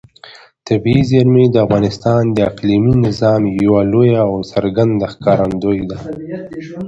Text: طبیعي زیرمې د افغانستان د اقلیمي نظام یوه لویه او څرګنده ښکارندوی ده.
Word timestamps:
طبیعي 0.67 1.03
زیرمې 1.09 1.45
د 1.49 1.55
افغانستان 1.65 2.21
د 2.31 2.37
اقلیمي 2.49 2.93
نظام 3.05 3.41
یوه 3.65 3.81
لویه 3.91 4.21
او 4.29 4.35
څرګنده 4.51 5.05
ښکارندوی 5.13 5.79
ده. 5.89 5.97